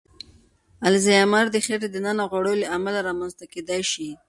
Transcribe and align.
الزایمر 0.89 1.45
د 1.51 1.55
خېټې 1.65 1.87
دننه 1.91 2.23
غوړو 2.29 2.53
له 2.61 2.67
امله 2.77 2.99
رامنځ 3.07 3.33
ته 3.39 3.45
کېدای 3.53 3.81
شي. 3.91 4.09